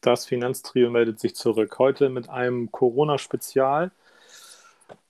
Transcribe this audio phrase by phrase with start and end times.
[0.00, 1.78] Das Finanztrio meldet sich zurück.
[1.78, 3.90] Heute mit einem Corona-Spezial.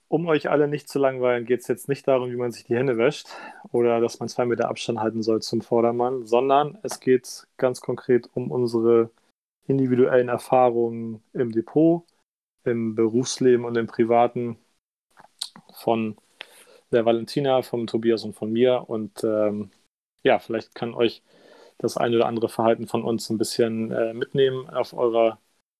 [0.09, 2.75] Um euch alle nicht zu langweilen, geht es jetzt nicht darum, wie man sich die
[2.75, 3.29] Hände wäscht
[3.71, 8.29] oder dass man zwei Meter Abstand halten soll zum Vordermann, sondern es geht ganz konkret
[8.33, 9.09] um unsere
[9.67, 12.03] individuellen Erfahrungen im Depot,
[12.65, 14.57] im Berufsleben und im Privaten
[15.73, 16.17] von
[16.91, 18.89] der Valentina, vom Tobias und von mir.
[18.89, 19.71] Und ähm,
[20.23, 21.21] ja, vielleicht kann euch
[21.81, 25.39] das ein oder andere Verhalten von uns ein bisschen äh, mitnehmen auf eurer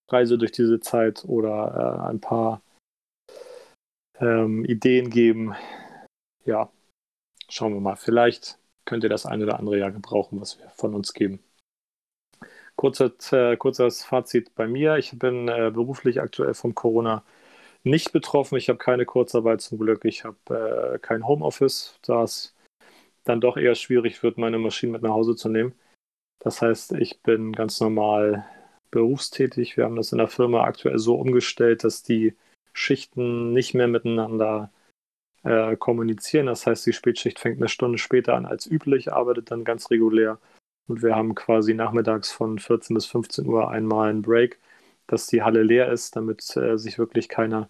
[0.09, 2.61] Reise durch diese Zeit oder äh, ein paar
[4.19, 5.55] ähm, Ideen geben.
[6.45, 6.69] Ja,
[7.49, 7.95] schauen wir mal.
[7.95, 11.39] Vielleicht könnt ihr das ein oder andere ja gebrauchen, was wir von uns geben.
[12.75, 14.97] Kurzer, äh, kurzes Fazit bei mir.
[14.97, 17.23] Ich bin äh, beruflich aktuell vom Corona
[17.83, 18.57] nicht betroffen.
[18.57, 20.03] Ich habe keine Kurzarbeit zum Glück.
[20.05, 22.55] Ich habe äh, kein Homeoffice, da es
[23.23, 25.73] dann doch eher schwierig wird, meine Maschinen mit nach Hause zu nehmen.
[26.43, 28.45] Das heißt, ich bin ganz normal
[28.89, 29.77] berufstätig.
[29.77, 32.35] Wir haben das in der Firma aktuell so umgestellt, dass die
[32.73, 34.71] Schichten nicht mehr miteinander
[35.43, 36.47] äh, kommunizieren.
[36.47, 40.39] Das heißt, die Spätschicht fängt eine Stunde später an als üblich, arbeitet dann ganz regulär.
[40.87, 44.59] Und wir haben quasi nachmittags von 14 bis 15 Uhr einmal einen Break,
[45.07, 47.69] dass die Halle leer ist, damit äh, sich wirklich keiner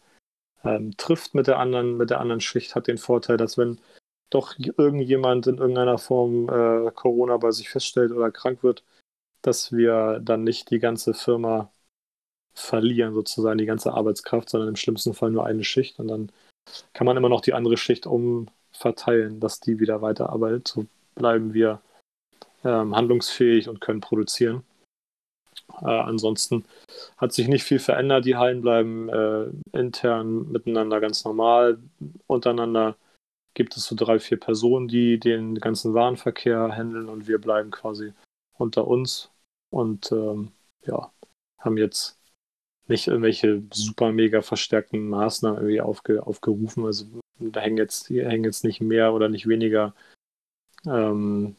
[0.64, 2.75] ähm, trifft mit der anderen, mit der anderen Schicht.
[2.75, 3.80] Hat den Vorteil, dass wenn
[4.32, 8.84] doch irgendjemand in irgendeiner Form äh, Corona bei sich feststellt oder krank wird,
[9.44, 11.72] dass wir dann nicht die ganze Firma
[12.54, 16.32] verlieren, sozusagen die ganze Arbeitskraft, sondern im schlimmsten Fall nur eine Schicht und dann
[16.94, 20.68] kann man immer noch die andere Schicht umverteilen, dass die wieder weiterarbeitet.
[20.68, 20.86] So
[21.16, 21.82] bleiben wir
[22.64, 24.64] ähm, handlungsfähig und können produzieren.
[25.82, 26.66] Äh, ansonsten
[27.18, 28.26] hat sich nicht viel verändert.
[28.26, 31.80] Die Hallen bleiben äh, intern miteinander ganz normal.
[32.28, 32.95] Untereinander
[33.54, 38.14] gibt es so drei, vier Personen, die den ganzen Warenverkehr handeln und wir bleiben quasi
[38.58, 39.32] unter uns
[39.70, 40.52] und ähm,
[40.86, 41.12] ja,
[41.60, 42.20] haben jetzt
[42.88, 46.86] nicht irgendwelche super mega verstärkten Maßnahmen irgendwie aufge, aufgerufen.
[46.86, 47.06] Also
[47.40, 49.94] da hängen jetzt, hängen jetzt nicht mehr oder nicht weniger
[50.86, 51.56] ähm,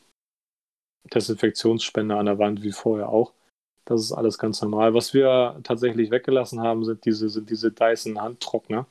[1.12, 3.32] Desinfektionsspender an der Wand wie vorher auch.
[3.84, 4.94] Das ist alles ganz normal.
[4.94, 8.86] Was wir tatsächlich weggelassen haben, sind diese, sind diese Dyson Handtrockner,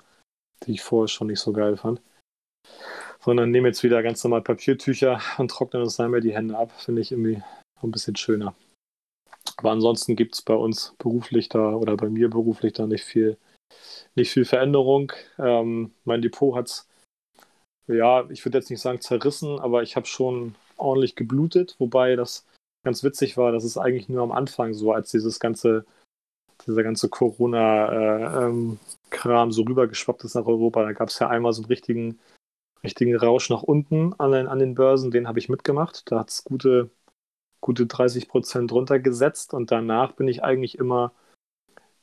[0.64, 2.02] die ich vorher schon nicht so geil fand
[3.24, 6.72] sondern nehme jetzt wieder ganz normal Papiertücher und trockne uns einmal die Hände ab.
[6.80, 7.42] Finde ich irgendwie
[7.82, 8.56] ein bisschen schöner.
[9.58, 13.38] Aber ansonsten gibt es bei uns beruflich da oder bei mir beruflich da nicht viel,
[14.16, 15.12] nicht viel Veränderung.
[15.38, 16.88] Ähm, mein Depot hat es,
[17.88, 22.46] ja, ich würde jetzt nicht sagen zerrissen, aber ich habe schon ordentlich geblutet, wobei das
[22.84, 25.86] ganz witzig war, dass es eigentlich nur am Anfang so, als dieses ganze,
[26.66, 28.80] dieser ganze Corona-Kram
[29.40, 32.20] äh, ähm, so rübergeschwappt ist nach Europa, da gab es ja einmal so einen richtigen
[32.84, 36.12] richtigen Rausch nach unten an den, an den Börsen, den habe ich mitgemacht.
[36.12, 36.90] Da hat es gute,
[37.62, 41.14] gute 30 Prozent runtergesetzt und danach bin ich eigentlich immer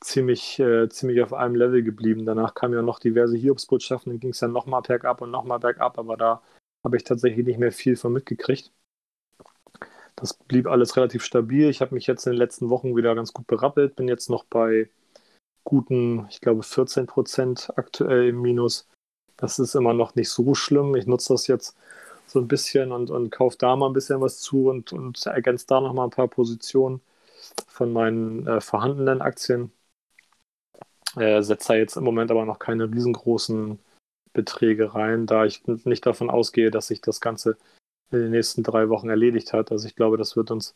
[0.01, 2.25] ziemlich, äh, ziemlich auf einem Level geblieben.
[2.25, 5.97] Danach kamen ja noch diverse Hiobsbotschaften, dann ging es dann nochmal bergab und nochmal bergab,
[5.99, 6.41] aber da
[6.83, 8.71] habe ich tatsächlich nicht mehr viel von mitgekriegt.
[10.15, 11.69] Das blieb alles relativ stabil.
[11.69, 14.43] Ich habe mich jetzt in den letzten Wochen wieder ganz gut berappelt, bin jetzt noch
[14.43, 14.89] bei
[15.63, 18.87] guten, ich glaube, 14 Prozent aktuell im Minus.
[19.39, 20.95] Das ist immer noch nicht so schlimm.
[20.95, 21.77] Ich nutze das jetzt
[22.27, 25.65] so ein bisschen und, und kaufe da mal ein bisschen was zu und, und ergänze
[25.67, 27.01] da noch mal ein paar Positionen
[27.67, 29.71] von meinen äh, vorhandenen Aktien.
[31.15, 33.79] Äh, setze da jetzt im Moment aber noch keine riesengroßen
[34.33, 37.57] Beträge rein, da ich nicht davon ausgehe, dass sich das Ganze
[38.11, 39.71] in den nächsten drei Wochen erledigt hat.
[39.71, 40.75] Also ich glaube, das wird uns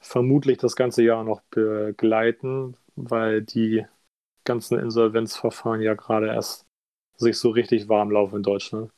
[0.00, 3.84] vermutlich das ganze Jahr noch begleiten, weil die
[4.44, 6.67] ganzen Insolvenzverfahren ja gerade erst
[7.18, 8.92] sich so richtig warm laufen in Deutschland.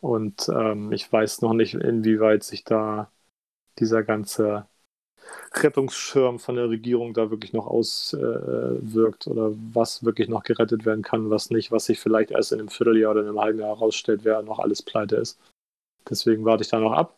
[0.00, 3.10] Und ähm, ich weiß noch nicht, inwieweit sich da
[3.78, 4.66] dieser ganze
[5.54, 11.02] Rettungsschirm von der Regierung da wirklich noch auswirkt äh, oder was wirklich noch gerettet werden
[11.02, 13.76] kann, was nicht, was sich vielleicht erst in einem Vierteljahr oder in einem halben Jahr
[13.76, 15.38] herausstellt, wer noch alles pleite ist.
[16.08, 17.16] Deswegen warte ich da noch ab.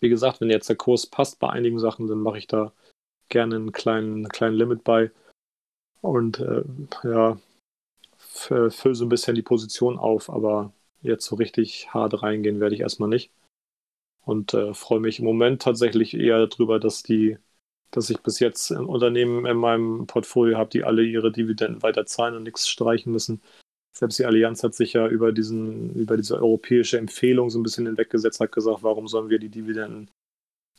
[0.00, 2.72] Wie gesagt, wenn jetzt der Kurs passt bei einigen Sachen, dann mache ich da
[3.28, 5.10] gerne einen kleinen, kleinen Limit bei.
[6.00, 6.64] Und äh,
[7.04, 7.38] ja,
[8.46, 10.72] fülle so ein bisschen die Position auf, aber
[11.02, 13.32] jetzt so richtig hart reingehen werde ich erstmal nicht.
[14.24, 17.38] Und äh, freue mich im Moment tatsächlich eher darüber, dass die,
[17.92, 22.34] dass ich bis jetzt Unternehmen in meinem Portfolio habe, die alle ihre Dividenden weiter zahlen
[22.34, 23.40] und nichts streichen müssen.
[23.96, 27.86] Selbst die Allianz hat sich ja über, diesen, über diese europäische Empfehlung so ein bisschen
[27.86, 30.10] hinweggesetzt, hat gesagt, warum sollen wir die Dividenden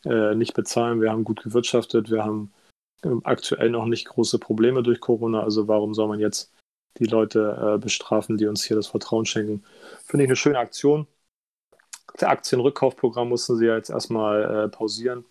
[0.05, 1.01] äh, nicht bezahlen?
[1.01, 2.51] Wir haben gut gewirtschaftet, wir haben
[3.01, 6.53] äh, aktuell noch nicht große Probleme durch Corona, also warum soll man jetzt
[6.99, 9.63] die Leute äh, bestrafen, die uns hier das Vertrauen schenken.
[10.05, 11.07] Finde ich eine schöne Aktion.
[12.13, 15.25] Das Aktienrückkaufprogramm mussten sie ja jetzt erstmal äh, pausieren.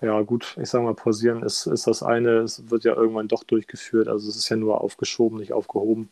[0.00, 3.44] ja, gut, ich sage mal, pausieren ist, ist das eine, es wird ja irgendwann doch
[3.44, 6.10] durchgeführt, also es ist ja nur aufgeschoben, nicht aufgehoben.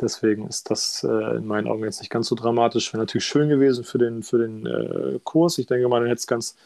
[0.00, 2.92] Deswegen ist das äh, in meinen Augen jetzt nicht ganz so dramatisch.
[2.92, 5.56] Wäre natürlich schön gewesen für den, für den äh, Kurs.
[5.56, 6.56] Ich denke mal, dann hätte es ganz,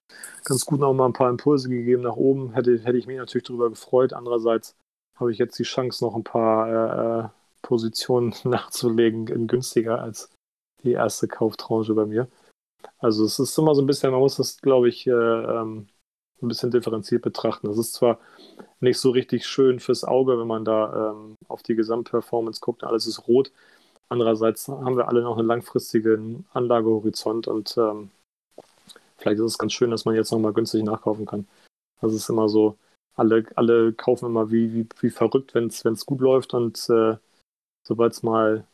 [0.45, 2.55] ganz gut noch mal ein paar Impulse gegeben nach oben.
[2.55, 4.13] Hätte, hätte ich mich natürlich darüber gefreut.
[4.13, 4.75] Andererseits
[5.21, 7.29] habe ich jetzt die Chance, noch ein paar äh,
[7.63, 10.31] Positionen nachzulegen in günstiger als
[10.83, 12.29] die erste Kauftranche bei mir.
[12.99, 15.89] Also es ist immer so ein bisschen, man muss das, glaube ich, äh, ähm,
[16.43, 17.69] ein bisschen differenziert betrachten.
[17.69, 18.19] Das ist zwar
[18.81, 23.07] nicht so richtig schön fürs Auge, wenn man da ähm, auf die Gesamtperformance guckt, alles
[23.07, 23.53] ist rot.
[24.09, 28.11] Andererseits haben wir alle noch einen langfristigen Anlagehorizont und ähm,
[29.19, 31.47] vielleicht ist es ganz schön, dass man jetzt nochmal günstig nachkaufen kann.
[32.01, 32.77] Das ist immer so,
[33.21, 37.17] alle, alle kaufen immer wie, wie, wie verrückt, wenn es gut läuft und äh,
[37.87, 38.67] sobald es mal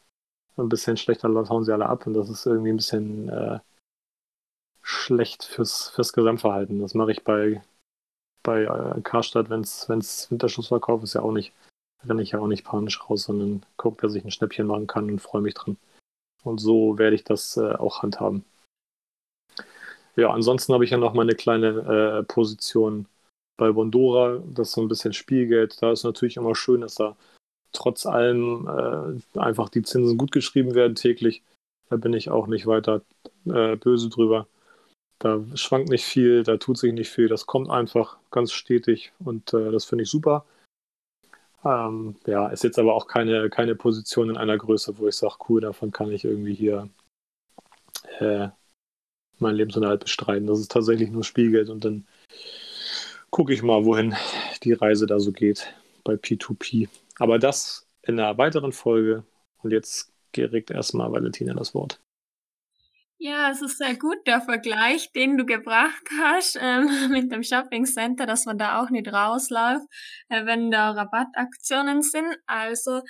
[0.57, 3.59] ein bisschen schlechter läuft, hauen sie alle ab und das ist irgendwie ein bisschen äh,
[4.83, 6.81] schlecht fürs, fürs Gesamtverhalten.
[6.81, 7.63] Das mache ich bei,
[8.45, 11.53] bei äh, Karstadt, wenn es Winterschlussverkauf ist, ja auch nicht,
[12.05, 15.11] renne ich ja auch nicht panisch raus, sondern gucke, dass ich ein Schnäppchen machen kann
[15.11, 15.77] und freue mich dran.
[16.45, 18.45] Und so werde ich das äh, auch handhaben.
[20.15, 23.07] Ja, ansonsten habe ich ja noch meine kleine äh, Position
[23.57, 25.81] bei Bondora, das ist so ein bisschen Spielgeld.
[25.81, 27.17] Da ist natürlich immer schön, dass da
[27.73, 28.69] trotz allem
[29.35, 31.43] äh, einfach die Zinsen gut geschrieben werden täglich.
[31.89, 33.03] Da bin ich auch nicht weiter
[33.47, 34.47] äh, böse drüber.
[35.19, 37.29] Da schwankt nicht viel, da tut sich nicht viel.
[37.29, 40.45] Das kommt einfach ganz stetig und äh, das finde ich super.
[41.65, 45.37] Ähm, ja, ist jetzt aber auch keine, keine Position in einer Größe, wo ich sage,
[45.49, 46.89] cool, davon kann ich irgendwie hier
[48.21, 48.49] äh,
[49.39, 50.47] meinen Lebensunterhalt bestreiten.
[50.47, 52.07] Das ist tatsächlich nur Spielgeld und dann
[53.31, 54.15] gucke ich mal, wohin
[54.63, 55.75] die Reise da so geht
[56.05, 56.89] bei P2P.
[57.19, 59.25] Aber das in einer weiteren Folge.
[59.63, 62.01] Und jetzt geregt erstmal Valentina das Wort.
[63.19, 67.87] Ja, es ist sehr gut, der Vergleich, den du gebracht hast ähm, mit dem Shopping
[67.87, 69.87] Center, dass man da auch nicht rausläuft,
[70.29, 72.37] äh, wenn da Rabattaktionen sind.
[72.47, 73.01] Also,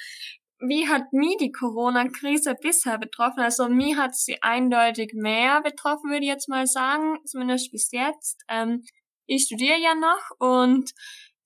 [0.60, 3.40] wie hat mich die Corona-Krise bisher betroffen?
[3.40, 8.42] Also, mir hat sie eindeutig mehr betroffen, würde ich jetzt mal sagen, zumindest bis jetzt.
[8.48, 8.84] Ähm,
[9.26, 10.93] ich studiere ja noch und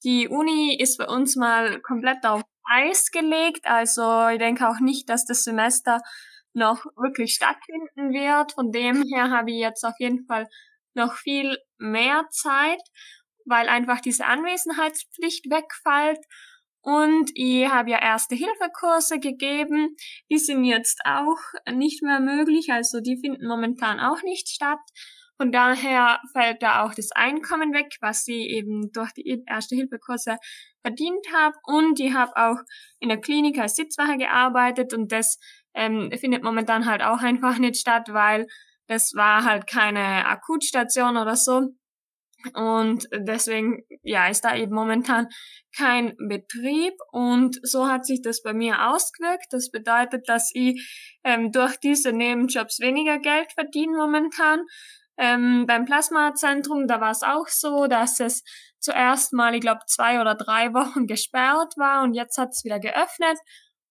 [0.04, 3.66] die Uni ist bei uns mal komplett auf Eis gelegt.
[3.66, 6.00] Also, ich denke auch nicht, dass das Semester
[6.52, 8.52] noch wirklich stattfinden wird.
[8.52, 10.48] Von dem her habe ich jetzt auf jeden Fall
[10.94, 12.80] noch viel mehr Zeit,
[13.44, 16.20] weil einfach diese Anwesenheitspflicht wegfällt.
[16.82, 19.96] Und ich habe ja erste Hilfekurse gegeben.
[20.30, 21.38] Die sind jetzt auch
[21.70, 24.80] nicht mehr möglich, also die finden momentan auch nicht statt.
[25.40, 30.36] Von daher fällt da auch das Einkommen weg, was sie eben durch die erste Hilfekurse
[30.82, 31.56] verdient habe.
[31.64, 32.58] Und ich habe auch
[32.98, 35.38] in der Klinik als Sitzwache gearbeitet und das
[35.72, 38.48] ähm, findet momentan halt auch einfach nicht statt, weil
[38.86, 41.68] das war halt keine Akutstation oder so.
[42.52, 45.28] Und deswegen, ja, ist da eben momentan
[45.74, 49.46] kein Betrieb und so hat sich das bei mir ausgewirkt.
[49.50, 54.66] Das bedeutet, dass ich ähm, durch diese Nebenjobs weniger Geld verdiene momentan.
[55.20, 58.42] Ähm, beim Plasmazentrum, da war es auch so, dass es
[58.78, 62.80] zuerst mal, ich glaube, zwei oder drei Wochen gesperrt war und jetzt hat es wieder
[62.80, 63.38] geöffnet.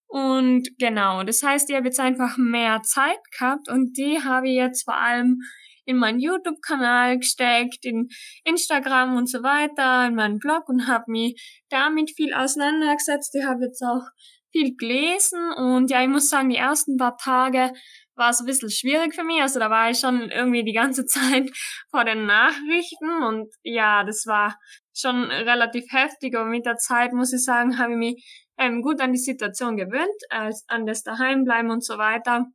[0.08, 4.56] Und genau, das heißt, ich habe jetzt einfach mehr Zeit gehabt und die habe ich
[4.56, 5.40] jetzt vor allem
[5.86, 8.10] in meinen YouTube-Kanal gesteckt, in
[8.44, 13.36] Instagram und so weiter, in meinen Blog und habe mich damit viel auseinandergesetzt.
[13.36, 14.04] Ich habe jetzt auch
[14.52, 17.72] viel gelesen und ja, ich muss sagen, die ersten paar Tage
[18.16, 19.42] war es ein bisschen schwierig für mich.
[19.42, 21.50] Also da war ich schon irgendwie die ganze Zeit
[21.90, 24.58] vor den Nachrichten und ja, das war
[24.94, 29.00] schon relativ heftig, aber mit der Zeit muss ich sagen, habe ich mich ähm, gut
[29.02, 32.46] an die Situation gewöhnt, als an das Daheimbleiben und so weiter.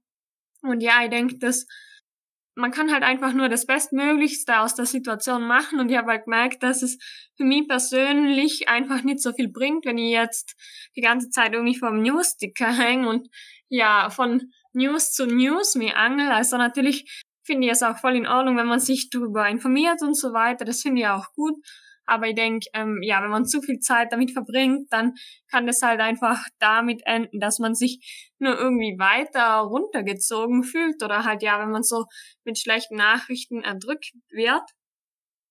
[0.62, 1.66] Und ja, ich denke, dass
[2.56, 6.24] man kann halt einfach nur das Bestmöglichste aus der Situation machen und ich habe halt
[6.24, 6.98] gemerkt, dass es
[7.36, 10.54] für mich persönlich einfach nicht so viel bringt, wenn ich jetzt
[10.96, 13.28] die ganze Zeit irgendwie vom Newsticker hänge und
[13.68, 16.28] ja, von News zu News mir angel.
[16.28, 20.16] Also natürlich finde ich es auch voll in Ordnung, wenn man sich darüber informiert und
[20.16, 20.64] so weiter.
[20.64, 21.54] Das finde ich auch gut.
[22.06, 25.14] Aber ich denke, ähm, ja, wenn man zu viel Zeit damit verbringt, dann
[25.50, 31.24] kann das halt einfach damit enden, dass man sich nur irgendwie weiter runtergezogen fühlt oder
[31.24, 32.04] halt ja, wenn man so
[32.44, 34.62] mit schlechten Nachrichten erdrückt wird.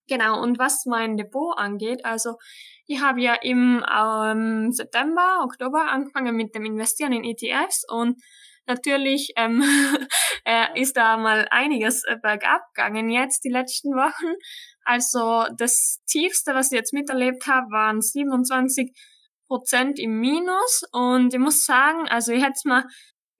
[0.07, 2.35] Genau, und was mein Depot angeht, also
[2.85, 8.21] ich habe ja im ähm, September, Oktober angefangen mit dem Investieren in ETFs und
[8.65, 9.63] natürlich ähm,
[10.45, 14.35] äh, ist da mal einiges äh, bergab gegangen jetzt die letzten Wochen.
[14.85, 18.91] Also das Tiefste, was ich jetzt miterlebt habe, waren 27
[19.47, 20.83] Prozent im Minus.
[20.91, 22.85] Und ich muss sagen, also ich hätte mal,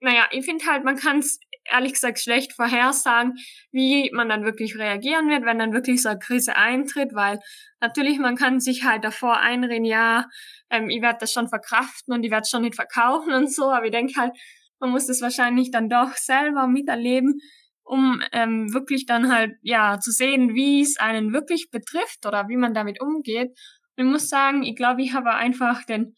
[0.00, 1.38] naja, ich finde halt, man kann es
[1.70, 3.34] ehrlich gesagt schlecht vorhersagen,
[3.72, 7.40] wie man dann wirklich reagieren wird, wenn dann wirklich so eine Krise eintritt, weil
[7.80, 10.26] natürlich man kann sich halt davor einreden, ja,
[10.70, 13.86] ähm, ich werde das schon verkraften und ich werde schon nicht verkaufen und so, aber
[13.86, 14.32] ich denke halt,
[14.78, 17.40] man muss das wahrscheinlich dann doch selber miterleben,
[17.84, 22.56] um ähm, wirklich dann halt ja zu sehen, wie es einen wirklich betrifft oder wie
[22.56, 23.50] man damit umgeht.
[23.96, 26.16] Und ich muss sagen, ich glaube, ich habe einfach den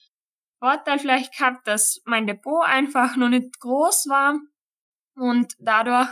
[0.58, 4.38] Vorteil vielleicht gehabt, dass mein Depot einfach noch nicht groß war
[5.14, 6.08] und dadurch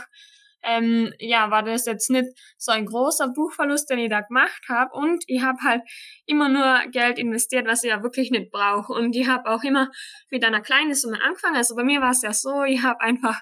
[0.65, 2.25] ähm, ja, war das jetzt nicht
[2.57, 4.91] so ein großer Buchverlust, den ich da gemacht habe.
[4.93, 5.83] Und ich habe halt
[6.25, 8.91] immer nur Geld investiert, was ich ja wirklich nicht brauche.
[8.91, 9.89] Und ich habe auch immer
[10.31, 11.55] mit einer kleinen Summe angefangen.
[11.55, 13.39] Also bei mir war es ja so, ich habe einfach,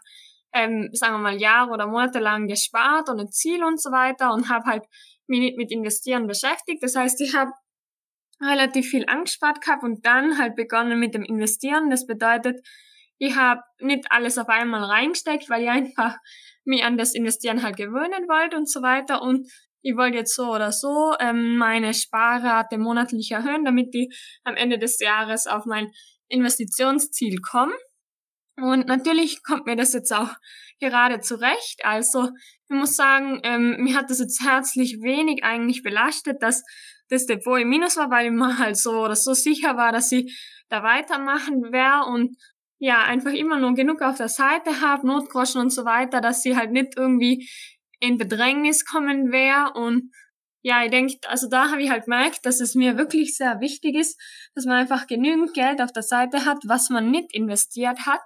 [0.53, 4.33] ähm, sagen wir mal, Jahre oder Monate lang gespart und ein Ziel und so weiter
[4.33, 4.83] und habe halt
[5.27, 6.83] mich nicht mit Investieren beschäftigt.
[6.83, 7.51] Das heißt, ich habe
[8.41, 11.89] relativ viel angespart gehabt und dann halt begonnen mit dem Investieren.
[11.89, 12.60] Das bedeutet,
[13.17, 16.17] ich habe nicht alles auf einmal reingesteckt, weil ich einfach
[16.65, 19.22] mich an das Investieren halt gewöhnen wollte und so weiter.
[19.22, 19.50] Und
[19.81, 24.79] ich wollte jetzt so oder so ähm, meine Sparrate monatlich erhöhen, damit ich am Ende
[24.79, 25.91] des Jahres auf mein
[26.29, 27.74] Investitionsziel komme.
[28.57, 30.29] Und natürlich kommt mir das jetzt auch
[30.79, 31.81] gerade zurecht.
[31.83, 32.29] Also
[32.69, 36.63] ich muss sagen, ähm, mir hat das jetzt herzlich wenig eigentlich belastet, dass
[37.10, 40.12] das Depot im Minus war, weil ich mir halt so oder so sicher war, dass
[40.12, 40.36] ich
[40.69, 42.38] da weitermachen werde und
[42.79, 46.57] ja, einfach immer nur genug auf der Seite habe, Notgroschen und so weiter, dass sie
[46.57, 47.48] halt nicht irgendwie
[48.01, 49.72] in Bedrängnis kommen wäre.
[49.74, 50.12] Und
[50.63, 53.96] ja, ich denke, also da habe ich halt gemerkt, dass es mir wirklich sehr wichtig
[53.96, 54.20] ist,
[54.55, 58.22] dass man einfach genügend Geld auf der Seite hat, was man nicht investiert hat,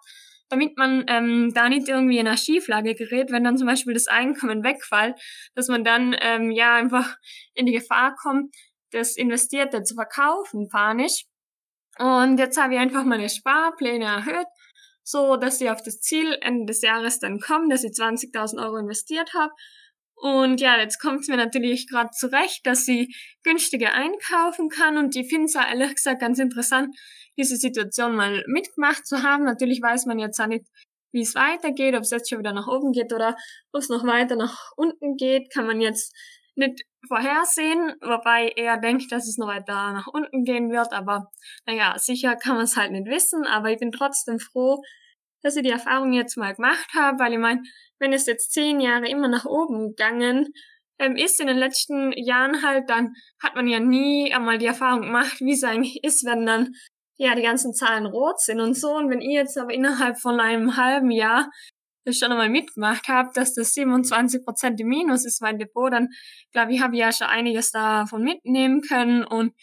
[0.47, 4.07] damit man ähm, da nicht irgendwie in eine Schieflage gerät, wenn dann zum Beispiel das
[4.07, 5.15] Einkommen wegfällt,
[5.55, 7.17] dass man dann ähm, ja einfach
[7.55, 8.55] in die Gefahr kommt,
[8.91, 11.25] das Investierte zu verkaufen, panisch.
[11.97, 14.47] Und jetzt habe ich einfach meine Sparpläne erhöht,
[15.03, 18.77] so dass ich auf das Ziel Ende des Jahres dann komme, dass ich 20.000 Euro
[18.77, 19.51] investiert habe.
[20.19, 24.97] Und ja, jetzt kommt es mir natürlich gerade zurecht, dass ich günstiger einkaufen kann.
[24.97, 26.95] Und ich finde es ehrlich gesagt ganz interessant,
[27.37, 29.43] diese Situation mal mitgemacht zu haben.
[29.43, 30.65] Natürlich weiß man jetzt auch nicht,
[31.11, 33.35] wie es weitergeht, ob es jetzt schon wieder nach oben geht oder
[33.71, 36.15] ob es noch weiter nach unten geht, kann man jetzt
[36.55, 41.31] nicht vorhersehen, wobei er denkt, dass es noch weiter nach unten gehen wird, aber
[41.65, 44.81] naja, sicher kann man es halt nicht wissen, aber ich bin trotzdem froh,
[45.41, 47.61] dass ich die Erfahrung jetzt mal gemacht habe, weil ich meine,
[47.99, 50.49] wenn es jetzt zehn Jahre immer nach oben gegangen
[50.99, 55.01] ähm, ist in den letzten Jahren halt, dann hat man ja nie einmal die Erfahrung
[55.01, 56.73] gemacht, wie es eigentlich ist, wenn dann
[57.17, 58.95] ja die ganzen Zahlen rot sind und so.
[58.95, 61.49] Und wenn ihr jetzt aber innerhalb von einem halben Jahr
[62.05, 66.07] das schon einmal mitgemacht habe, dass das 27 Prozent im Minus ist, mein Depot, dann
[66.53, 69.53] glaube ich, habe ich ja schon einiges davon mitnehmen können und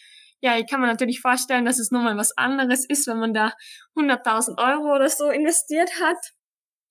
[0.41, 3.53] ja, ich kann mir natürlich vorstellen, dass es nochmal was anderes ist, wenn man da
[3.95, 6.17] 100.000 Euro oder so investiert hat,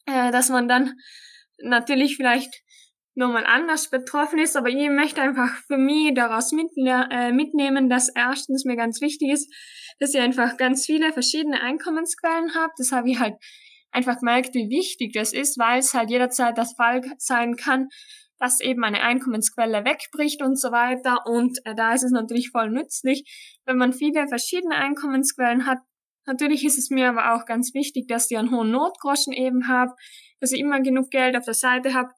[0.07, 0.95] äh, dass man dann
[1.59, 2.63] natürlich vielleicht
[3.15, 8.65] nochmal anders betroffen ist, aber ich möchte einfach für mich daraus äh, mitnehmen, dass erstens
[8.65, 9.53] mir ganz wichtig ist,
[10.01, 12.73] dass ich einfach ganz viele verschiedene Einkommensquellen habe.
[12.77, 13.37] Das habe ich halt
[13.93, 17.89] einfach gemerkt, wie wichtig das ist, weil es halt jederzeit das Fall sein kann,
[18.39, 21.27] dass eben eine Einkommensquelle wegbricht und so weiter.
[21.27, 25.79] Und äh, da ist es natürlich voll nützlich, wenn man viele verschiedene Einkommensquellen hat.
[26.27, 29.93] Natürlich ist es mir aber auch ganz wichtig, dass ich einen hohen Notgroschen eben habe,
[30.41, 32.11] dass ich immer genug Geld auf der Seite habe,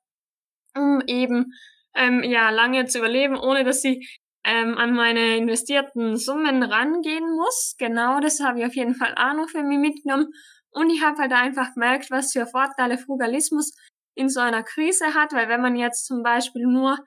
[0.77, 1.53] um eben
[1.95, 7.75] ähm, ja lange zu überleben, ohne dass ich ähm, an meine investierten Summen rangehen muss.
[7.79, 10.29] Genau, das habe ich auf jeden Fall auch noch für mich mitgenommen.
[10.71, 13.75] Und ich habe halt einfach gemerkt, was für Vorteile Frugalismus
[14.17, 16.99] in so einer Krise hat, weil wenn man jetzt zum Beispiel nur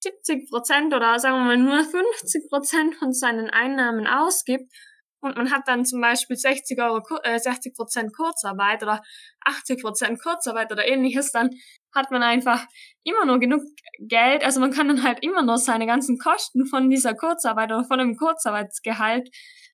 [0.00, 4.70] 70 Prozent oder sagen wir mal nur 50 Prozent von seinen Einnahmen ausgibt
[5.20, 9.02] und man hat dann zum Beispiel 60 Euro, äh, 60 Prozent Kurzarbeit oder
[9.44, 11.50] 80 Prozent Kurzarbeit oder ähnliches, dann
[11.92, 12.64] hat man einfach
[13.02, 13.62] immer nur genug
[13.98, 14.44] Geld.
[14.44, 17.98] Also man kann dann halt immer noch seine ganzen Kosten von dieser Kurzarbeit oder von
[17.98, 19.28] einem Kurzarbeitsgehalt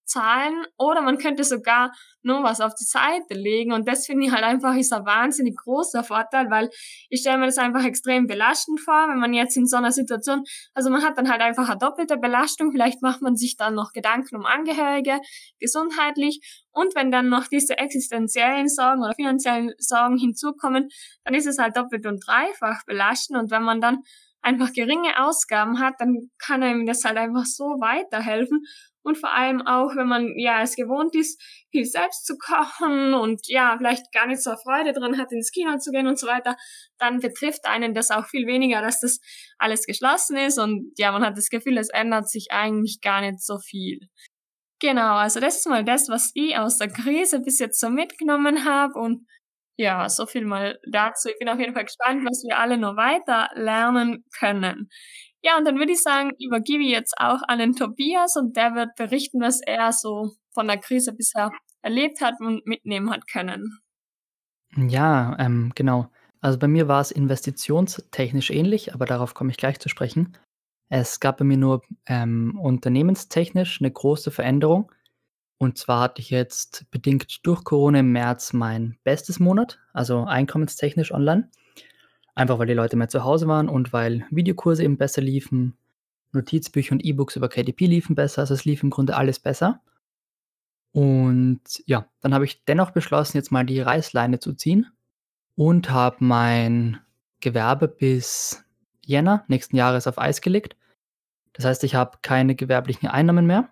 [0.04, 1.92] zahlen oder man könnte sogar
[2.22, 3.72] nur was auf die Seite legen.
[3.72, 6.70] Und das finde ich halt einfach ist ein wahnsinnig großer Vorteil, weil
[7.08, 10.44] ich stelle mir das einfach extrem belastend vor, wenn man jetzt in so einer Situation,
[10.74, 13.92] also man hat dann halt einfach eine doppelte Belastung, vielleicht macht man sich dann noch
[13.92, 15.20] Gedanken um Angehörige,
[15.60, 16.40] gesundheitlich.
[16.72, 20.88] Und wenn dann noch diese existenziellen Sorgen oder finanziellen Sorgen hinzukommen,
[21.24, 23.38] dann ist es halt doppelt und dreifach belastend.
[23.38, 23.98] Und wenn man dann
[24.44, 28.62] einfach geringe Ausgaben hat, dann kann einem das halt einfach so weiterhelfen
[29.04, 33.42] und vor allem auch, wenn man ja es gewohnt ist, viel selbst zu kochen und
[33.46, 36.56] ja, vielleicht gar nicht so Freude drin hat, ins Kino zu gehen und so weiter,
[36.98, 39.20] dann betrifft einen das auch viel weniger, dass das
[39.58, 43.42] alles geschlossen ist und ja, man hat das Gefühl, es ändert sich eigentlich gar nicht
[43.42, 44.00] so viel.
[44.80, 48.64] Genau, also das ist mal das, was ich aus der Krise bis jetzt so mitgenommen
[48.64, 49.26] habe und
[49.76, 51.28] Ja, so viel mal dazu.
[51.28, 54.88] Ich bin auf jeden Fall gespannt, was wir alle noch weiter lernen können.
[55.42, 58.74] Ja, und dann würde ich sagen, übergebe ich jetzt auch an den Tobias und der
[58.74, 61.50] wird berichten, was er so von der Krise bisher
[61.82, 63.78] erlebt hat und mitnehmen hat können.
[64.76, 66.08] Ja, ähm, genau.
[66.40, 70.36] Also bei mir war es investitionstechnisch ähnlich, aber darauf komme ich gleich zu sprechen.
[70.88, 74.92] Es gab bei mir nur ähm, unternehmenstechnisch eine große Veränderung.
[75.58, 81.12] Und zwar hatte ich jetzt bedingt durch Corona im März mein bestes Monat, also einkommenstechnisch
[81.12, 81.50] online.
[82.34, 85.76] Einfach weil die Leute mehr zu Hause waren und weil Videokurse eben besser liefen,
[86.32, 89.80] Notizbücher und E-Books über KDP liefen besser, also es lief im Grunde alles besser.
[90.92, 94.86] Und ja, dann habe ich dennoch beschlossen, jetzt mal die Reißleine zu ziehen
[95.56, 97.00] und habe mein
[97.40, 98.64] Gewerbe bis
[99.04, 100.76] Jänner nächsten Jahres auf Eis gelegt.
[101.52, 103.68] Das heißt, ich habe keine gewerblichen Einnahmen mehr,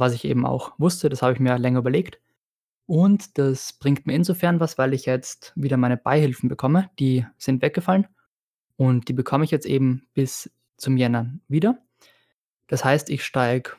[0.00, 2.20] was ich eben auch wusste, das habe ich mir länger überlegt.
[2.86, 6.90] Und das bringt mir insofern was, weil ich jetzt wieder meine Beihilfen bekomme.
[6.98, 8.06] Die sind weggefallen
[8.76, 11.78] und die bekomme ich jetzt eben bis zum Jänner wieder.
[12.66, 13.72] Das heißt, ich steige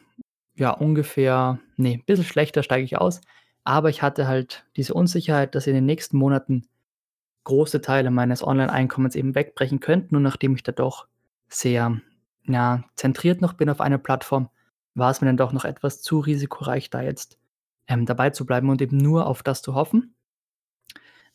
[0.55, 3.21] ja ungefähr, nee, ein bisschen schlechter steige ich aus,
[3.63, 6.67] aber ich hatte halt diese Unsicherheit, dass in den nächsten Monaten
[7.45, 11.07] große Teile meines Online-Einkommens eben wegbrechen könnten und nachdem ich da doch
[11.47, 11.99] sehr
[12.43, 14.49] ja, zentriert noch bin auf einer Plattform,
[14.99, 17.37] war es mir dann doch noch etwas zu risikoreich, da jetzt
[17.87, 20.15] ähm, dabei zu bleiben und eben nur auf das zu hoffen,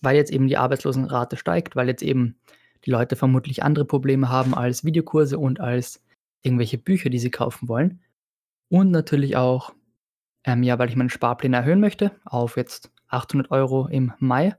[0.01, 2.37] weil jetzt eben die Arbeitslosenrate steigt, weil jetzt eben
[2.85, 6.03] die Leute vermutlich andere Probleme haben als Videokurse und als
[6.43, 8.01] irgendwelche Bücher, die sie kaufen wollen.
[8.69, 9.75] Und natürlich auch,
[10.45, 14.57] ähm, ja, weil ich meinen Sparplan erhöhen möchte auf jetzt 800 Euro im Mai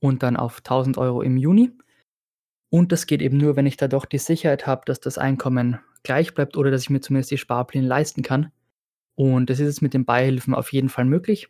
[0.00, 1.72] und dann auf 1000 Euro im Juni.
[2.70, 5.78] Und das geht eben nur, wenn ich da doch die Sicherheit habe, dass das Einkommen
[6.06, 8.52] gleich bleibt oder dass ich mir zumindest die Sparpläne leisten kann.
[9.16, 11.48] Und das ist jetzt mit den Beihilfen auf jeden Fall möglich.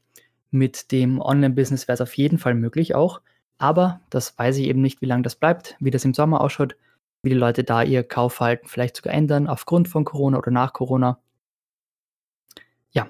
[0.51, 3.21] Mit dem Online-Business wäre es auf jeden Fall möglich auch.
[3.59, 6.77] Aber das weiß ich eben nicht, wie lange das bleibt, wie das im Sommer ausschaut,
[7.23, 11.19] wie die Leute da ihr Kaufverhalten vielleicht sogar ändern, aufgrund von Corona oder nach Corona.
[12.93, 13.09] Ja,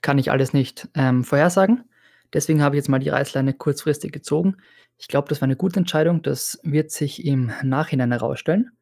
[0.00, 1.84] kann ich alles nicht ähm, vorhersagen.
[2.32, 4.56] Deswegen habe ich jetzt mal die Reißleine kurzfristig gezogen.
[4.98, 6.22] Ich glaube, das war eine gute Entscheidung.
[6.22, 8.72] Das wird sich im Nachhinein herausstellen.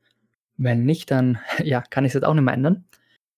[0.57, 2.85] Wenn nicht, dann ja, kann ich es jetzt auch nicht mehr ändern.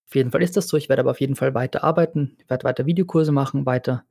[0.07, 0.77] Auf jeden Fall ist das so.
[0.77, 2.35] Ich werde aber auf jeden Fall weiter arbeiten.
[2.39, 4.03] Ich werde weiter Videokurse machen, weiter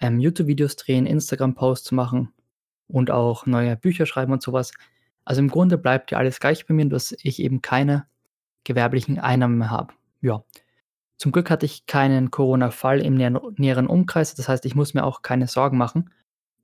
[0.00, 2.32] ähm, YouTube-Videos drehen, Instagram-Posts machen
[2.88, 4.72] und auch neue Bücher schreiben und sowas.
[5.24, 8.06] Also im Grunde bleibt ja alles gleich bei mir, dass ich eben keine
[8.64, 9.94] gewerblichen Einnahmen mehr habe.
[10.20, 10.42] Ja.
[11.16, 14.34] Zum Glück hatte ich keinen Corona-Fall im näheren Umkreis.
[14.34, 16.10] Das heißt, ich muss mir auch keine Sorgen machen.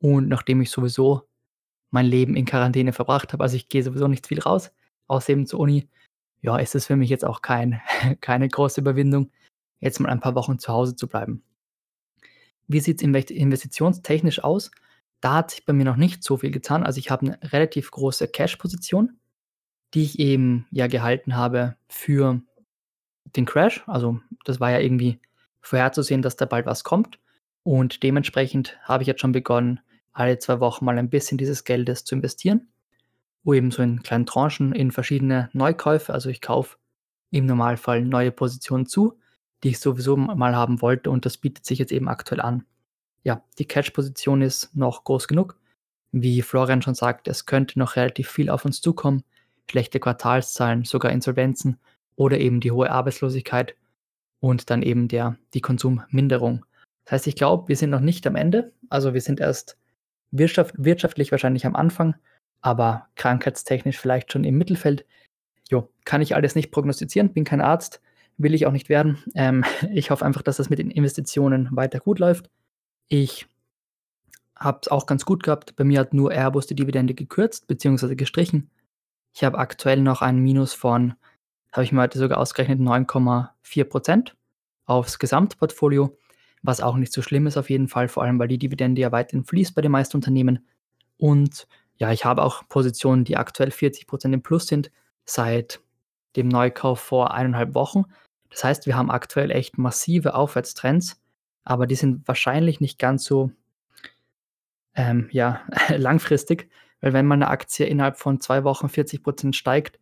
[0.01, 1.29] Und nachdem ich sowieso
[1.91, 4.73] mein Leben in Quarantäne verbracht habe, also ich gehe sowieso nicht viel raus,
[5.09, 5.89] außer eben zur Uni,
[6.41, 7.81] ja, ist es für mich jetzt auch kein,
[8.21, 9.31] keine große Überwindung,
[9.81, 11.43] jetzt mal ein paar Wochen zu Hause zu bleiben.
[12.69, 14.71] Wie sieht es investitionstechnisch aus?
[15.21, 16.85] Da hat sich bei mir noch nicht so viel getan.
[16.85, 19.19] Also ich habe eine relativ große Cash-Position,
[19.95, 22.41] die ich eben ja gehalten habe für
[23.37, 23.83] den Crash.
[23.87, 25.19] Also das war ja irgendwie
[25.61, 27.19] vorherzusehen, dass da bald was kommt.
[27.63, 29.81] Und dementsprechend habe ich jetzt schon begonnen,
[30.13, 32.69] alle zwei Wochen mal ein bisschen dieses Geldes zu investieren
[33.49, 36.77] wo eben so in kleinen Tranchen in verschiedene Neukäufe, also ich kaufe
[37.31, 39.19] im Normalfall neue Positionen zu,
[39.65, 42.67] die ich sowieso mal haben wollte und das bietet sich jetzt eben aktuell an.
[43.23, 45.57] Ja, die Catch-Position ist noch groß genug.
[46.13, 49.25] Wie Florian schon sagt, es könnte noch relativ viel auf uns zukommen.
[49.71, 51.79] Schlechte Quartalszahlen, sogar Insolvenzen
[52.17, 53.77] oder eben die hohe Arbeitslosigkeit
[54.41, 56.67] und dann eben der, die Konsumminderung.
[57.07, 58.75] Das heißt, ich glaube, wir sind noch nicht am Ende.
[58.91, 59.79] Also wir sind erst
[60.33, 62.15] wirtschaft, wirtschaftlich wahrscheinlich am Anfang
[62.61, 65.05] aber krankheitstechnisch vielleicht schon im Mittelfeld.
[65.71, 68.01] Jo, kann ich alles nicht prognostizieren, bin kein Arzt,
[68.37, 69.23] will ich auch nicht werden.
[69.35, 72.51] Ähm, ich hoffe einfach, dass das mit den Investitionen weiter gut läuft.
[73.09, 73.47] Ich
[74.57, 75.77] habe es auch ganz gut gehabt.
[75.77, 78.17] Bei mir hat nur Airbus die Dividende gekürzt bzw.
[78.17, 78.71] gestrichen.
[79.35, 81.15] Ich habe aktuell noch ein Minus von,
[81.73, 84.33] habe ich mir heute sogar ausgerechnet, 9,4%
[84.87, 86.17] aufs Gesamtportfolio,
[86.63, 89.13] was auch nicht so schlimm ist auf jeden Fall, vor allem weil die Dividende ja
[89.13, 90.67] weiterhin fließt bei den meisten Unternehmen.
[91.19, 91.69] Und
[91.99, 94.91] ja, ich habe auch Positionen, die aktuell 40% im Plus sind,
[95.25, 95.81] seit
[96.37, 98.05] dem Neukauf vor eineinhalb Wochen.
[98.51, 101.21] Das heißt, wir haben aktuell echt massive Aufwärtstrends,
[101.65, 103.51] aber die sind wahrscheinlich nicht ganz so
[104.95, 105.61] ähm, ja,
[105.97, 109.99] langfristig, weil wenn meine Aktie innerhalb von zwei Wochen 40% steigt,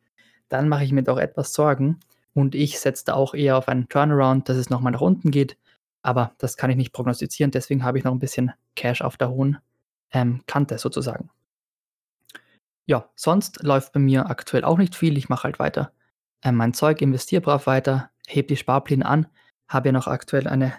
[0.49, 1.99] dann mache ich mir doch etwas Sorgen
[2.35, 5.57] und ich setze da auch eher auf einen Turnaround, dass es nochmal nach unten geht,
[6.03, 9.31] aber das kann ich nicht prognostizieren, deswegen habe ich noch ein bisschen Cash auf der
[9.31, 9.59] hohen
[10.13, 11.31] ähm, Kante sozusagen.
[12.87, 15.19] Ja, sonst läuft bei mir aktuell auch nicht viel.
[15.19, 15.93] Ich mache halt weiter
[16.47, 19.27] äh, mein Zeug, investiere brav weiter, hebe die Sparpläne an,
[19.69, 20.75] habe ja noch aktuell eine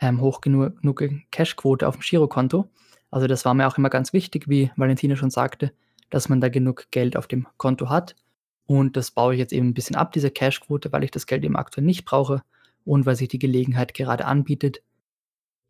[0.00, 2.70] ähm, hoch genug Cashquote auf dem Girokonto.
[3.10, 5.72] Also das war mir auch immer ganz wichtig, wie Valentina schon sagte,
[6.10, 8.16] dass man da genug Geld auf dem Konto hat.
[8.66, 11.44] Und das baue ich jetzt eben ein bisschen ab, diese Cashquote, weil ich das Geld
[11.44, 12.42] eben aktuell nicht brauche
[12.84, 14.82] und weil sich die Gelegenheit gerade anbietet.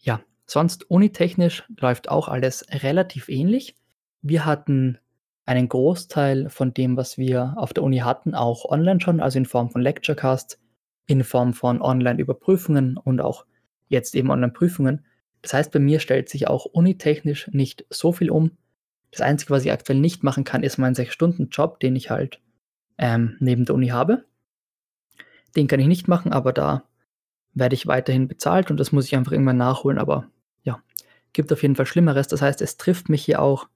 [0.00, 3.76] Ja, sonst unitechnisch läuft auch alles relativ ähnlich.
[4.20, 4.98] Wir hatten
[5.48, 9.46] einen Großteil von dem, was wir auf der Uni hatten, auch online schon, also in
[9.46, 10.60] Form von Lecturecast,
[11.06, 13.46] in Form von Online-Überprüfungen und auch
[13.88, 15.06] jetzt eben Online-Prüfungen.
[15.40, 18.58] Das heißt, bei mir stellt sich auch unitechnisch nicht so viel um.
[19.10, 22.42] Das Einzige, was ich aktuell nicht machen kann, ist mein 6-Stunden-Job, den ich halt
[22.98, 24.26] ähm, neben der Uni habe.
[25.56, 26.84] Den kann ich nicht machen, aber da
[27.54, 29.96] werde ich weiterhin bezahlt und das muss ich einfach irgendwann nachholen.
[29.96, 30.28] Aber
[30.62, 30.82] ja,
[31.32, 32.28] gibt auf jeden Fall Schlimmeres.
[32.28, 33.68] Das heißt, es trifft mich hier auch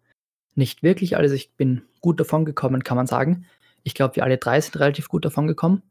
[0.54, 1.16] nicht wirklich.
[1.16, 3.46] Also ich bin gut davon gekommen, kann man sagen.
[3.82, 5.82] Ich glaube, wir alle drei sind relativ gut davon gekommen.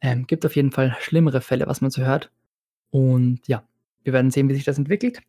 [0.00, 2.30] Ähm, gibt auf jeden Fall schlimmere Fälle, was man so hört.
[2.90, 3.64] Und ja,
[4.04, 5.20] wir werden sehen, wie sich das entwickelt.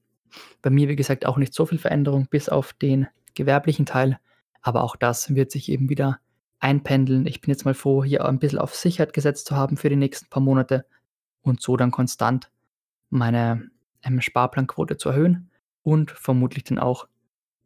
[0.62, 4.20] Bei mir, wie gesagt, auch nicht so viel Veränderung, bis auf den gewerblichen Teil.
[4.62, 6.20] Aber auch das wird sich eben wieder
[6.60, 7.26] einpendeln.
[7.26, 9.96] Ich bin jetzt mal froh, hier ein bisschen auf Sicherheit gesetzt zu haben für die
[9.96, 10.86] nächsten paar Monate
[11.42, 12.50] und so dann konstant
[13.10, 13.70] meine
[14.04, 15.50] ähm, Sparplanquote zu erhöhen
[15.84, 17.08] und vermutlich dann auch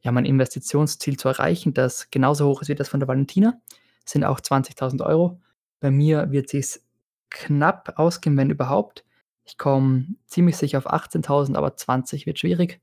[0.02, 3.60] ja, mein Investitionsziel zu erreichen, das genauso hoch ist wie das von der Valentina,
[4.06, 5.40] sind auch 20.000 Euro.
[5.80, 6.84] Bei mir wird es
[7.30, 9.06] knapp ausgehen, wenn überhaupt.
[9.46, 12.82] Ich komme ziemlich sicher auf 18.000, aber 20 wird schwierig.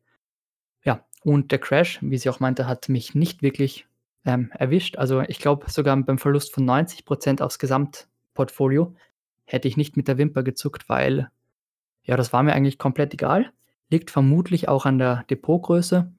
[0.85, 3.87] Ja, und der Crash, wie sie auch meinte, hat mich nicht wirklich
[4.24, 4.96] ähm, erwischt.
[4.96, 8.94] Also ich glaube, sogar beim Verlust von 90% aufs Gesamtportfolio
[9.44, 11.31] hätte ich nicht mit der Wimper gezuckt, weil
[12.02, 13.52] ja, das war mir eigentlich komplett egal.
[13.90, 16.12] Liegt vermutlich auch an der Depotgröße.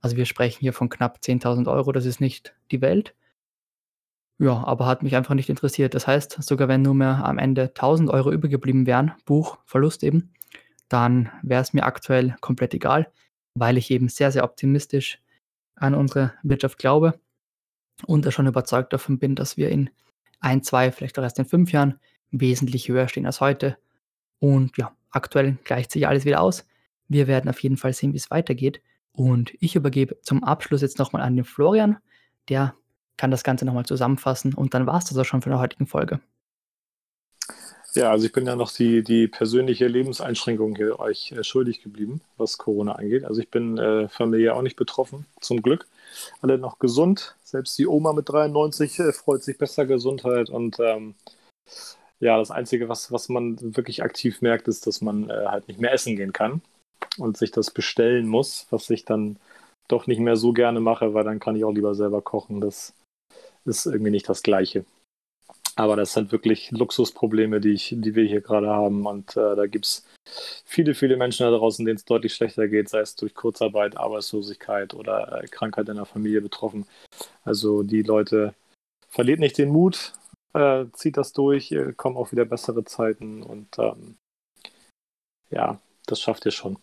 [0.00, 3.14] Also wir sprechen hier von knapp 10.000 Euro, das ist nicht die Welt.
[4.38, 5.94] Ja, aber hat mich einfach nicht interessiert.
[5.94, 10.32] Das heißt, sogar wenn nur mehr am Ende 1000 Euro übergeblieben wären, Buchverlust eben,
[10.88, 13.12] dann wäre es mir aktuell komplett egal,
[13.54, 15.20] weil ich eben sehr, sehr optimistisch
[15.74, 17.20] an unsere Wirtschaft glaube
[18.06, 19.90] und da schon überzeugt davon bin, dass wir in
[20.40, 23.76] ein, zwei, vielleicht auch erst in fünf Jahren wesentlich höher stehen als heute.
[24.38, 26.66] Und ja, aktuell gleicht sich alles wieder aus.
[27.08, 28.80] Wir werden auf jeden Fall sehen, wie es weitergeht.
[29.12, 31.98] Und ich übergebe zum Abschluss jetzt nochmal an den Florian,
[32.48, 32.74] der
[33.16, 35.86] kann das Ganze nochmal zusammenfassen und dann war es das auch schon für der heutigen
[35.86, 36.20] Folge.
[37.94, 42.20] Ja, also ich bin ja noch die, die persönliche Lebenseinschränkung hier euch äh, schuldig geblieben,
[42.36, 43.24] was Corona angeht.
[43.24, 45.88] Also ich bin äh, familiär auch nicht betroffen, zum Glück.
[46.40, 47.36] Alle noch gesund.
[47.42, 50.50] Selbst die Oma mit 93 äh, freut sich bester Gesundheit.
[50.50, 51.16] Und ähm,
[52.20, 55.80] ja, das Einzige, was, was man wirklich aktiv merkt, ist, dass man äh, halt nicht
[55.80, 56.62] mehr essen gehen kann
[57.18, 59.38] und sich das bestellen muss, was ich dann
[59.88, 62.60] doch nicht mehr so gerne mache, weil dann kann ich auch lieber selber kochen.
[62.60, 62.94] Das
[63.64, 64.84] ist irgendwie nicht das Gleiche.
[65.76, 69.06] Aber das sind wirklich Luxusprobleme, die, ich, die wir hier gerade haben.
[69.06, 70.06] Und äh, da gibt es
[70.64, 74.94] viele, viele Menschen da draußen, denen es deutlich schlechter geht, sei es durch Kurzarbeit, Arbeitslosigkeit
[74.94, 76.86] oder äh, Krankheit in der Familie betroffen.
[77.44, 78.54] Also die Leute,
[79.08, 80.12] verliert nicht den Mut,
[80.54, 84.16] äh, zieht das durch, kommen auch wieder bessere Zeiten und ähm,
[85.50, 86.78] ja, das schafft ihr schon.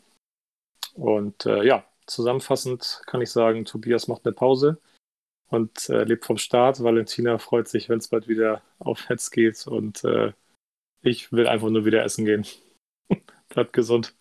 [0.97, 4.79] Und äh, ja, zusammenfassend kann ich sagen, Tobias macht eine Pause
[5.49, 6.83] und äh, lebt vom Start.
[6.83, 10.33] Valentina freut sich, wenn es bald wieder aufwärts geht und äh,
[11.01, 12.45] ich will einfach nur wieder essen gehen.
[13.49, 14.15] Bleibt gesund.